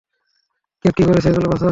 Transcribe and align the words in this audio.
Cap, 0.85 0.93
কী 0.97 1.03
করছ 1.07 1.25
এগুলো, 1.27 1.47
বাছা? 1.51 1.69